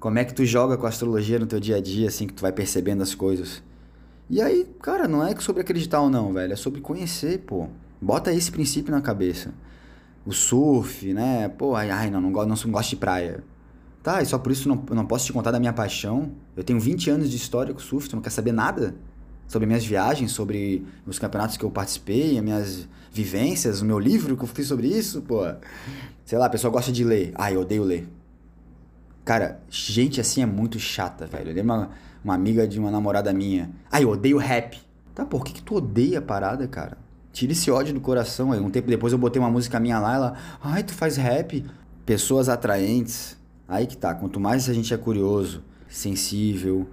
como 0.00 0.18
é 0.18 0.24
que 0.24 0.34
tu 0.34 0.44
joga 0.44 0.76
com 0.76 0.86
a 0.86 0.88
astrologia 0.88 1.38
no 1.38 1.46
teu 1.46 1.60
dia 1.60 1.76
a 1.76 1.80
dia 1.80 2.08
assim 2.08 2.26
que 2.26 2.32
tu 2.32 2.42
vai 2.42 2.50
percebendo 2.50 3.02
as 3.02 3.14
coisas? 3.14 3.62
E 4.28 4.42
aí, 4.42 4.66
cara, 4.82 5.06
não 5.06 5.24
é 5.24 5.34
sobre 5.38 5.62
acreditar 5.62 6.00
ou 6.00 6.10
não, 6.10 6.32
velho, 6.32 6.52
é 6.52 6.56
sobre 6.56 6.80
conhecer, 6.80 7.38
pô. 7.40 7.68
Bota 8.00 8.32
esse 8.32 8.50
princípio 8.50 8.90
na 8.92 9.00
cabeça. 9.00 9.54
O 10.24 10.32
surf, 10.32 11.12
né? 11.14 11.48
Pô, 11.48 11.76
ai, 11.76 11.90
ai 11.90 12.10
não, 12.10 12.20
não 12.20 12.32
gosto, 12.32 12.64
não 12.66 12.72
gosto 12.72 12.90
de 12.90 12.96
praia. 12.96 13.44
Tá, 14.02 14.22
e 14.22 14.26
só 14.26 14.38
por 14.38 14.50
isso 14.50 14.68
não, 14.68 14.76
não 14.90 15.06
posso 15.06 15.26
te 15.26 15.32
contar 15.32 15.52
da 15.52 15.60
minha 15.60 15.72
paixão. 15.72 16.32
Eu 16.56 16.64
tenho 16.64 16.80
20 16.80 17.10
anos 17.10 17.30
de 17.30 17.36
história 17.36 17.72
com 17.72 17.80
surf, 17.80 18.08
tu 18.08 18.16
não 18.16 18.22
quer 18.22 18.30
saber 18.30 18.52
nada? 18.52 18.96
Sobre 19.46 19.66
minhas 19.66 19.84
viagens, 19.84 20.32
sobre 20.32 20.84
os 21.06 21.18
campeonatos 21.18 21.56
que 21.56 21.64
eu 21.64 21.70
participei, 21.70 22.36
as 22.36 22.42
minhas 22.42 22.88
vivências, 23.12 23.80
o 23.80 23.84
meu 23.84 23.98
livro 23.98 24.36
que 24.36 24.42
eu 24.42 24.48
fiz 24.48 24.66
sobre 24.66 24.88
isso, 24.88 25.22
pô. 25.22 25.42
Sei 26.24 26.36
lá, 26.36 26.46
a 26.46 26.50
pessoa 26.50 26.72
gosta 26.72 26.90
de 26.90 27.04
ler. 27.04 27.32
Ah, 27.36 27.52
eu 27.52 27.60
odeio 27.60 27.84
ler. 27.84 28.08
Cara, 29.26 29.60
gente 29.68 30.20
assim 30.20 30.40
é 30.40 30.46
muito 30.46 30.78
chata, 30.78 31.26
velho. 31.26 31.50
Eu 31.50 31.54
lembro 31.56 31.74
uma, 31.74 31.90
uma 32.22 32.34
amiga 32.34 32.64
de 32.64 32.78
uma 32.78 32.92
namorada 32.92 33.32
minha. 33.32 33.68
Ah, 33.90 34.00
eu 34.00 34.10
odeio 34.10 34.38
rap. 34.38 34.78
Tá, 35.12 35.26
por 35.26 35.44
que, 35.44 35.52
que 35.52 35.62
tu 35.62 35.74
odeia 35.74 36.20
a 36.20 36.22
parada, 36.22 36.68
cara? 36.68 36.96
Tira 37.32 37.50
esse 37.50 37.68
ódio 37.68 37.92
do 37.92 38.00
coração 38.00 38.52
aí. 38.52 38.60
Um 38.60 38.70
tempo 38.70 38.86
depois 38.88 39.12
eu 39.12 39.18
botei 39.18 39.42
uma 39.42 39.50
música 39.50 39.80
minha 39.80 39.98
lá, 39.98 40.14
ela. 40.14 40.34
Ai, 40.62 40.84
tu 40.84 40.94
faz 40.94 41.16
rap. 41.16 41.66
pessoas 42.06 42.48
atraentes, 42.48 43.36
aí 43.66 43.88
que 43.88 43.96
tá. 43.96 44.14
Quanto 44.14 44.38
mais 44.38 44.68
a 44.68 44.72
gente 44.72 44.94
é 44.94 44.96
curioso, 44.96 45.60
sensível, 45.88 46.88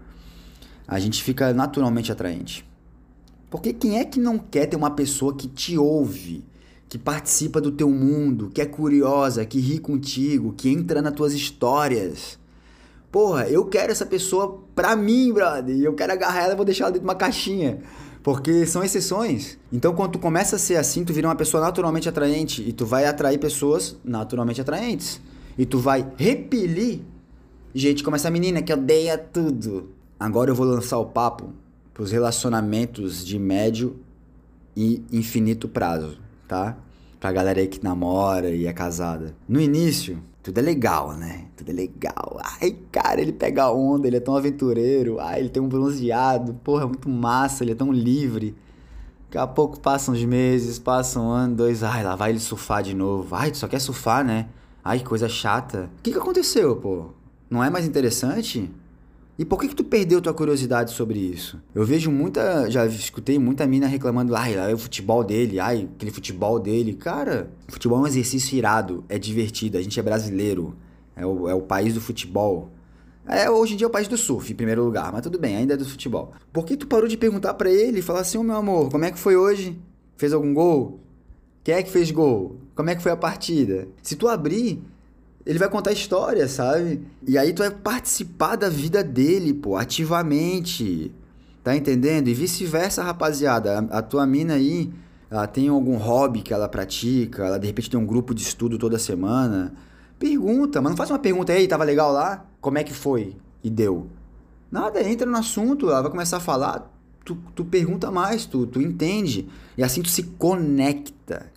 a 0.87 0.97
gente 0.99 1.21
fica 1.21 1.53
naturalmente 1.53 2.11
atraente. 2.11 2.67
Porque 3.47 3.73
quem 3.73 3.99
é 3.99 4.05
que 4.05 4.19
não 4.19 4.39
quer 4.39 4.65
ter 4.65 4.75
uma 4.75 4.89
pessoa 4.89 5.35
que 5.35 5.47
te 5.47 5.77
ouve, 5.77 6.43
que 6.93 6.97
participa 7.00 7.59
do 7.59 7.71
teu 7.71 7.89
mundo, 7.89 8.51
que 8.53 8.62
é 8.62 8.67
curiosa, 8.67 9.43
que 9.43 9.59
ri 9.59 9.79
contigo, 9.79 10.53
que 10.53 10.69
entra 10.69 11.01
nas 11.01 11.13
tuas 11.13 11.33
histórias? 11.33 12.38
Porra, 13.12 13.50
eu 13.50 13.65
quero 13.65 13.91
essa 13.91 14.05
pessoa 14.05 14.62
pra 14.75 14.95
mim, 14.95 15.33
brother. 15.33 15.75
Eu 15.75 15.95
quero 15.95 16.13
agarrar 16.13 16.43
ela 16.43 16.53
e 16.53 16.55
vou 16.55 16.63
deixar 16.63 16.83
ela 16.83 16.91
dentro 16.91 17.03
de 17.03 17.09
uma 17.09 17.15
caixinha. 17.15 17.79
Porque 18.21 18.67
são 18.67 18.83
exceções. 18.83 19.57
Então, 19.71 19.95
quando 19.95 20.12
tu 20.12 20.19
começa 20.19 20.55
a 20.55 20.59
ser 20.59 20.75
assim, 20.75 21.03
tu 21.03 21.12
vira 21.12 21.27
uma 21.27 21.35
pessoa 21.35 21.63
naturalmente 21.63 22.07
atraente. 22.07 22.62
E 22.62 22.71
tu 22.71 22.85
vai 22.85 23.07
atrair 23.07 23.39
pessoas 23.39 23.97
naturalmente 24.05 24.62
atraentes. 24.62 25.19
E 25.57 25.65
tu 25.65 25.79
vai 25.79 26.07
repelir 26.15 27.01
gente 27.73 28.03
como 28.03 28.17
essa 28.17 28.29
menina 28.29 28.62
que 28.62 28.71
odeia 28.71 29.17
tudo. 29.17 29.89
Agora 30.19 30.51
eu 30.51 30.55
vou 30.55 30.67
lançar 30.67 31.00
o 31.00 31.07
papo 31.07 31.53
pros 31.91 32.12
relacionamentos 32.12 33.25
de 33.25 33.39
médio 33.39 33.95
e 34.77 35.01
infinito 35.12 35.67
prazo, 35.67 36.21
tá? 36.53 36.77
Pra 37.19 37.31
galera 37.31 37.60
aí 37.60 37.67
que 37.67 37.83
namora 37.83 38.51
e 38.51 38.67
é 38.67 38.74
casada. 38.74 39.36
No 39.48 39.60
início, 39.60 40.22
tudo 40.43 40.60
é 40.60 40.62
legal, 40.62 41.13
né? 41.13 41.45
Tudo 41.57 41.72
é 41.72 41.74
legal. 41.74 42.39
Ai, 42.62 42.77
cara, 42.91 43.19
ele 43.19 43.31
pega 43.31 43.72
onda, 43.72 44.05
ele 44.05 44.17
é 44.17 44.19
tão 44.19 44.36
aventureiro. 44.36 45.19
Ai, 45.19 45.39
ele 45.39 45.50
tem 45.50 45.63
um 45.63 45.67
bronzeado. 45.67 46.53
Porra, 46.63 46.83
é 46.83 46.86
muito 46.86 47.10
massa, 47.10 47.63
ele 47.63 47.72
é 47.72 47.75
tão 47.75 47.91
livre. 47.91 48.55
Daqui 49.25 49.38
a 49.39 49.48
pouco 49.48 49.79
passam 49.79 50.13
os 50.13 50.24
meses, 50.24 50.77
passam 50.77 51.27
um 51.27 51.31
ano, 51.31 51.55
dois. 51.55 51.81
Ai, 51.81 52.03
lá 52.03 52.15
vai 52.15 52.29
ele 52.29 52.39
surfar 52.39 52.83
de 52.83 52.93
novo. 52.93 53.33
Ai, 53.33 53.50
tu 53.50 53.57
só 53.57 53.67
quer 53.67 53.79
surfar, 53.79 54.24
né? 54.24 54.48
Ai, 54.83 55.00
que 55.00 55.05
coisa 55.05 55.27
chata. 55.27 55.89
O 56.00 56.03
que, 56.03 56.12
que 56.12 56.17
aconteceu, 56.17 56.75
pô? 56.75 57.05
Não 57.50 57.63
é 57.63 57.69
mais 57.69 57.88
interessante? 57.88 58.69
E 59.37 59.43
por 59.43 59.59
que 59.59 59.67
que 59.67 59.75
tu 59.75 59.83
perdeu 59.83 60.21
tua 60.21 60.33
curiosidade 60.33 60.91
sobre 60.91 61.17
isso? 61.17 61.59
Eu 61.73 61.83
vejo 61.83 62.11
muita, 62.11 62.69
já 62.69 62.85
escutei 62.85 63.39
muita 63.39 63.65
mina 63.65 63.87
reclamando, 63.87 64.35
ai, 64.35 64.53
é 64.53 64.73
o 64.73 64.77
futebol 64.77 65.23
dele, 65.23 65.59
ai, 65.59 65.89
aquele 65.95 66.11
futebol 66.11 66.59
dele. 66.59 66.93
Cara, 66.93 67.49
futebol 67.67 67.99
é 67.99 68.01
um 68.03 68.07
exercício 68.07 68.55
irado, 68.55 69.03
é 69.09 69.17
divertido, 69.17 69.77
a 69.77 69.81
gente 69.81 69.99
é 69.99 70.03
brasileiro, 70.03 70.75
é 71.15 71.25
o, 71.25 71.49
é 71.49 71.55
o 71.55 71.61
país 71.61 71.95
do 71.95 72.01
futebol. 72.01 72.69
É, 73.25 73.49
hoje 73.49 73.73
em 73.73 73.77
dia 73.77 73.85
é 73.85 73.89
o 73.89 73.91
país 73.91 74.07
do 74.07 74.17
surf, 74.17 74.51
em 74.51 74.55
primeiro 74.55 74.83
lugar, 74.83 75.11
mas 75.11 75.23
tudo 75.23 75.39
bem, 75.39 75.55
ainda 75.55 75.73
é 75.73 75.77
do 75.77 75.85
futebol. 75.85 76.31
Por 76.51 76.63
que 76.63 76.77
tu 76.77 76.85
parou 76.85 77.07
de 77.07 77.17
perguntar 77.17 77.55
para 77.55 77.71
ele 77.71 77.99
e 77.99 78.01
falar 78.03 78.19
assim, 78.19 78.37
ô 78.37 78.41
oh, 78.41 78.43
meu 78.43 78.55
amor, 78.55 78.91
como 78.91 79.03
é 79.03 79.11
que 79.11 79.17
foi 79.17 79.35
hoje? 79.35 79.79
Fez 80.15 80.31
algum 80.31 80.53
gol? 80.53 80.99
Quem 81.63 81.73
é 81.73 81.81
que 81.81 81.89
fez 81.89 82.11
gol? 82.11 82.57
Como 82.75 82.89
é 82.89 82.95
que 82.95 83.01
foi 83.01 83.11
a 83.11 83.17
partida? 83.17 83.87
Se 84.03 84.15
tu 84.15 84.27
abrir 84.27 84.83
ele 85.45 85.59
vai 85.59 85.69
contar 85.69 85.91
história, 85.91 86.47
sabe? 86.47 87.05
E 87.27 87.38
aí 87.38 87.53
tu 87.53 87.59
vai 87.59 87.71
participar 87.71 88.55
da 88.55 88.69
vida 88.69 89.03
dele, 89.03 89.53
pô, 89.53 89.75
ativamente. 89.75 91.13
Tá 91.63 91.75
entendendo? 91.75 92.27
E 92.27 92.33
vice-versa, 92.33 93.03
rapaziada. 93.03 93.79
A, 93.79 94.00
a, 94.00 94.01
tua 94.01 94.25
mina 94.25 94.55
aí, 94.55 94.91
ela 95.29 95.47
tem 95.47 95.67
algum 95.69 95.95
hobby 95.97 96.41
que 96.41 96.53
ela 96.53 96.67
pratica, 96.67 97.45
ela 97.45 97.57
de 97.57 97.67
repente 97.67 97.89
tem 97.89 98.00
um 98.00 98.05
grupo 98.05 98.33
de 98.33 98.41
estudo 98.41 98.77
toda 98.77 98.97
semana. 99.00 99.73
Pergunta, 100.17 100.81
mas 100.81 100.91
não 100.91 100.97
faz 100.97 101.09
uma 101.09 101.19
pergunta 101.19 101.51
aí, 101.51 101.67
tava 101.67 101.83
legal 101.83 102.12
lá? 102.12 102.45
Como 102.62 102.77
é 102.77 102.83
que 102.83 102.93
foi? 102.93 103.35
E 103.63 103.69
deu. 103.69 104.07
Nada, 104.71 105.01
entra 105.03 105.29
no 105.29 105.38
assunto, 105.38 105.89
ela 105.89 106.01
vai 106.01 106.12
começar 106.12 106.38
a 106.38 106.41
falar, 106.41 106.91
tu, 107.23 107.38
tu 107.53 107.63
pergunta 107.65 108.09
mais, 108.09 108.45
tu, 108.45 108.65
tu 108.65 108.81
entende. 108.81 109.47
E 109.77 109.83
assim 109.83 110.01
tu 110.01 110.09
se 110.09 110.23
conecta 110.23 111.51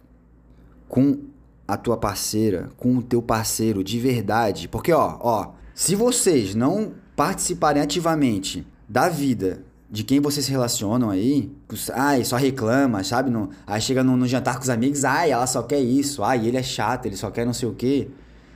com 0.89 1.19
a 1.67 1.77
tua 1.77 1.97
parceira, 1.97 2.69
com 2.77 2.97
o 2.97 3.03
teu 3.03 3.21
parceiro 3.21 3.83
de 3.83 3.99
verdade. 3.99 4.69
Porque, 4.69 4.93
ó, 4.93 5.19
ó, 5.21 5.53
se 5.75 5.95
vocês 5.95 6.55
não 6.55 6.93
participarem 7.15 7.83
ativamente 7.83 8.67
da 8.89 9.09
vida 9.09 9.65
de 9.91 10.03
quem 10.05 10.21
vocês 10.21 10.45
se 10.47 10.51
relacionam 10.51 11.11
aí, 11.11 11.51
ai, 11.95 12.25
só 12.25 12.37
reclama, 12.37 13.03
sabe? 13.05 13.31
No, 13.31 13.51
aí 13.67 13.81
chega 13.81 14.03
no, 14.03 14.17
no, 14.17 14.27
jantar 14.27 14.57
com 14.57 14.63
os 14.63 14.69
amigos, 14.69 15.05
ai, 15.05 15.31
ela 15.31 15.47
só 15.47 15.63
quer 15.63 15.81
isso, 15.81 16.23
ai, 16.23 16.47
ele 16.47 16.57
é 16.57 16.63
chato, 16.63 17.07
ele 17.07 17.17
só 17.17 17.31
quer 17.31 17.47
não 17.47 17.53
sei 17.53 17.69
o 17.69 17.75
quê. 17.75 18.09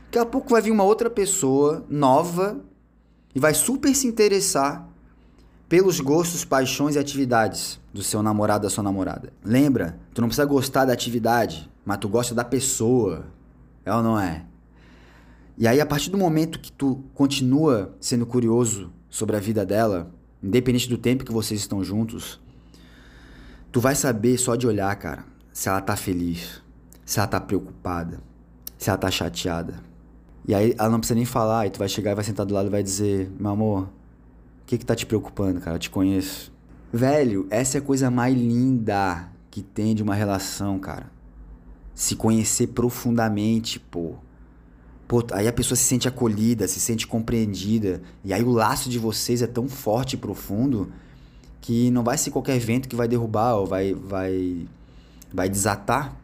Daqui 0.07 0.19
a 0.19 0.27
pouco 0.27 0.51
vai 0.51 0.61
vir 0.61 0.73
uma 0.73 0.83
outra 0.83 1.09
pessoa 1.09 1.85
nova 1.89 2.61
e 3.35 3.39
vai 3.39 3.55
super 3.55 3.95
se 3.95 4.07
interessar 4.07 4.89
pelos 5.69 6.01
gostos, 6.01 6.45
paixões 6.45 6.97
e 6.97 6.99
atividades 6.99 7.79
do 7.95 8.03
seu 8.03 8.23
namorado, 8.25 8.65
da 8.65 8.71
sua 8.71 8.83
namorada. 8.83 9.33
Lembra? 9.45 10.01
Tu 10.13 10.21
não 10.21 10.27
precisa 10.27 10.45
gostar 10.45 10.85
da 10.85 10.93
atividade, 10.93 11.71
mas 11.91 11.99
tu 11.99 12.09
gosta 12.09 12.33
da 12.37 12.45
pessoa. 12.45 13.27
É 13.85 13.93
ou 13.93 14.01
não 14.01 14.17
é? 14.17 14.45
E 15.59 15.67
aí, 15.67 15.81
a 15.81 15.85
partir 15.85 16.09
do 16.09 16.17
momento 16.17 16.61
que 16.61 16.71
tu 16.71 17.03
continua 17.13 17.93
sendo 18.01 18.25
curioso 18.25 18.93
sobre 19.09 19.35
a 19.35 19.41
vida 19.41 19.67
dela, 19.67 20.09
independente 20.41 20.89
do 20.89 20.97
tempo 20.97 21.25
que 21.25 21.33
vocês 21.33 21.59
estão 21.59 21.83
juntos, 21.83 22.41
tu 23.73 23.81
vai 23.81 23.97
saber 23.97 24.39
só 24.39 24.55
de 24.55 24.69
olhar, 24.69 24.95
cara, 24.95 25.25
se 25.53 25.69
ela 25.69 25.81
tá 25.81 25.97
feliz, 25.97 26.63
se 27.05 27.19
ela 27.19 27.27
tá 27.27 27.41
preocupada, 27.41 28.21
se 28.79 28.89
ela 28.89 28.97
tá 28.97 29.11
chateada. 29.11 29.75
E 30.47 30.55
aí 30.55 30.77
ela 30.79 30.91
não 30.91 31.01
precisa 31.01 31.17
nem 31.17 31.25
falar, 31.25 31.67
e 31.67 31.71
tu 31.71 31.81
vai 31.81 31.89
chegar 31.89 32.13
e 32.13 32.15
vai 32.15 32.23
sentar 32.23 32.47
do 32.47 32.55
lado 32.55 32.69
e 32.69 32.71
vai 32.71 32.85
dizer: 32.85 33.29
Meu 33.37 33.51
amor, 33.51 33.89
que 34.65 34.79
que 34.79 34.87
tá 34.87 34.95
te 34.95 35.07
preocupando, 35.07 35.61
cara? 35.61 35.75
Eu 35.75 35.81
te 35.81 35.91
conheço. 35.91 36.53
Velho, 36.93 37.49
essa 37.51 37.79
é 37.79 37.81
a 37.81 37.83
coisa 37.83 38.13
mais 38.13 38.33
linda 38.33 39.29
que 39.51 39.61
tem 39.61 39.93
de 39.93 40.05
uma 40.05 40.15
relação, 40.15 40.79
cara. 40.79 41.19
Se 42.01 42.17
conhecer 42.17 42.69
profundamente, 42.69 43.79
pô. 43.79 44.15
Pô, 45.07 45.23
aí 45.33 45.47
a 45.47 45.53
pessoa 45.53 45.77
se 45.77 45.85
sente 45.85 46.09
acolhida, 46.09 46.67
se 46.67 46.81
sente 46.81 47.07
compreendida. 47.07 48.01
E 48.25 48.33
aí 48.33 48.43
o 48.43 48.49
laço 48.49 48.89
de 48.89 48.99
vocês 48.99 49.43
é 49.43 49.47
tão 49.47 49.69
forte 49.69 50.15
e 50.15 50.17
profundo 50.17 50.91
que 51.61 51.91
não 51.91 52.03
vai 52.03 52.17
ser 52.17 52.31
qualquer 52.31 52.57
evento 52.57 52.89
que 52.89 52.97
vai 52.97 53.07
derrubar 53.07 53.57
ou 53.57 53.67
vai, 53.67 53.93
vai, 53.93 54.67
vai 55.31 55.47
desatar. 55.51 56.17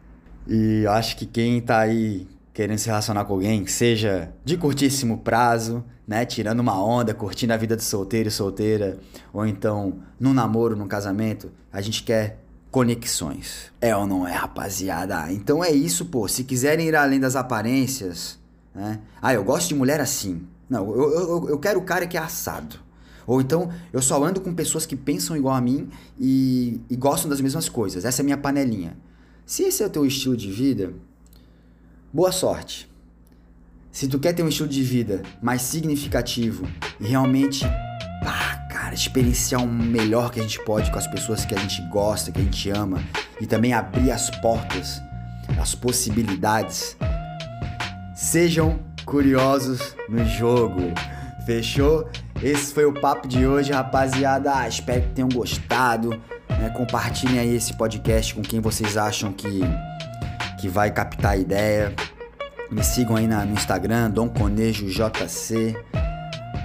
E 0.47 0.83
acho 0.87 1.15
que 1.15 1.27
quem 1.27 1.61
tá 1.61 1.77
aí 1.77 2.27
querendo 2.55 2.79
se 2.79 2.87
relacionar 2.87 3.25
com 3.25 3.33
alguém, 3.33 3.67
seja 3.67 4.33
de 4.43 4.57
curtíssimo 4.57 5.19
prazo, 5.19 5.85
né, 6.07 6.25
tirando 6.25 6.59
uma 6.59 6.83
onda, 6.83 7.13
curtindo 7.13 7.53
a 7.53 7.57
vida 7.57 7.77
de 7.77 7.83
solteiro 7.83 8.29
e 8.29 8.31
solteira, 8.31 8.97
ou 9.31 9.45
então 9.45 9.99
no 10.19 10.33
namoro, 10.33 10.75
no 10.75 10.87
casamento, 10.87 11.51
a 11.71 11.81
gente 11.81 12.01
quer 12.01 12.46
conexões. 12.71 13.71
É 13.79 13.95
ou 13.95 14.05
não 14.07 14.27
é, 14.27 14.33
rapaziada? 14.33 15.31
Então 15.31 15.63
é 15.63 15.71
isso, 15.71 16.05
pô. 16.05 16.27
Se 16.27 16.43
quiserem 16.43 16.87
ir 16.87 16.95
além 16.95 17.19
das 17.19 17.35
aparências, 17.35 18.39
né? 18.73 18.99
Ah, 19.21 19.33
eu 19.33 19.43
gosto 19.43 19.69
de 19.69 19.75
mulher 19.75 19.99
assim. 19.99 20.47
Não, 20.69 20.89
eu, 20.89 21.11
eu, 21.11 21.49
eu 21.49 21.59
quero 21.59 21.79
o 21.79 21.83
cara 21.83 22.05
que 22.05 22.17
é 22.17 22.19
assado. 22.19 22.79
Ou 23.25 23.41
então, 23.41 23.69
eu 23.91 24.01
só 24.01 24.23
ando 24.23 24.39
com 24.39 24.53
pessoas 24.53 24.85
que 24.85 24.95
pensam 24.95 25.35
igual 25.35 25.55
a 25.55 25.61
mim 25.61 25.89
e, 26.17 26.79
e 26.89 26.95
gostam 26.95 27.29
das 27.29 27.41
mesmas 27.41 27.67
coisas. 27.67 28.05
Essa 28.05 28.21
é 28.21 28.23
a 28.23 28.25
minha 28.25 28.37
panelinha. 28.37 28.97
Se 29.45 29.63
esse 29.63 29.83
é 29.83 29.85
o 29.85 29.89
teu 29.89 30.05
estilo 30.05 30.35
de 30.35 30.49
vida, 30.49 30.93
Boa 32.17 32.31
sorte! 32.31 32.89
Se 33.91 34.07
tu 34.07 34.17
quer 34.17 34.31
ter 34.31 34.41
um 34.41 34.47
estilo 34.47 34.69
de 34.69 34.81
vida 34.81 35.21
mais 35.41 35.61
significativo 35.61 36.65
e 37.01 37.05
realmente, 37.05 37.65
cara, 38.87 38.95
experienciar 38.95 39.61
o 39.61 39.67
melhor 39.67 40.31
que 40.31 40.39
a 40.39 40.43
gente 40.43 40.63
pode 40.63 40.89
com 40.91 40.97
as 40.97 41.07
pessoas 41.07 41.43
que 41.43 41.53
a 41.53 41.57
gente 41.57 41.81
gosta, 41.89 42.31
que 42.31 42.39
a 42.39 42.43
gente 42.43 42.69
ama 42.69 43.03
e 43.41 43.45
também 43.45 43.73
abrir 43.73 44.11
as 44.11 44.29
portas, 44.29 45.01
as 45.59 45.75
possibilidades, 45.75 46.95
sejam 48.15 48.79
curiosos 49.05 49.93
no 50.07 50.23
jogo. 50.25 50.93
Fechou? 51.45 52.09
Esse 52.41 52.73
foi 52.73 52.85
o 52.85 52.93
papo 52.93 53.27
de 53.27 53.45
hoje, 53.45 53.73
rapaziada. 53.73 54.53
Ah, 54.55 54.67
espero 54.67 55.01
que 55.01 55.13
tenham 55.13 55.29
gostado. 55.29 56.11
Né? 56.49 56.69
Compartilhem 56.69 57.39
aí 57.39 57.55
esse 57.55 57.73
podcast 57.73 58.35
com 58.35 58.41
quem 58.41 58.61
vocês 58.61 58.95
acham 58.95 59.33
que 59.33 59.61
que 60.59 60.67
vai 60.69 60.91
captar 60.91 61.33
a 61.33 61.37
ideia. 61.37 61.93
Me 62.71 62.83
sigam 62.83 63.15
aí 63.15 63.27
na, 63.27 63.45
no 63.45 63.53
Instagram, 63.53 64.09
Dom 64.11 64.29
Conejo 64.29 64.87
JC. 64.87 65.75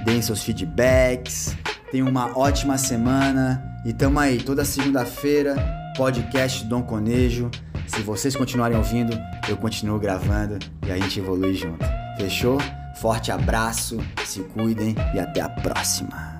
Deem 0.04 0.22
seus 0.22 0.42
feedbacks. 0.42 1.56
Tenham 1.92 2.08
uma 2.08 2.38
ótima 2.38 2.78
semana. 2.78 3.62
E 3.84 3.92
tamo 3.92 4.18
aí, 4.18 4.42
toda 4.42 4.64
segunda-feira, 4.64 5.54
podcast 5.94 6.64
Dom 6.64 6.82
Conejo. 6.82 7.50
Se 7.86 8.00
vocês 8.00 8.34
continuarem 8.34 8.78
ouvindo, 8.78 9.12
eu 9.46 9.58
continuo 9.58 9.98
gravando 9.98 10.58
e 10.86 10.90
a 10.90 10.96
gente 10.96 11.20
evolui 11.20 11.52
junto. 11.52 11.84
Fechou? 12.16 12.58
Forte 12.96 13.30
abraço, 13.30 13.98
se 14.24 14.40
cuidem 14.40 14.94
e 15.14 15.20
até 15.20 15.42
a 15.42 15.50
próxima. 15.50 16.31